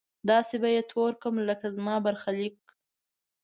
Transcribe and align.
داسې 0.29 0.55
به 0.61 0.69
يې 0.75 0.81
تور 0.91 1.11
کړم 1.21 1.35
لکه 1.49 1.67
زما 1.77 1.95
برخليک 2.05 2.57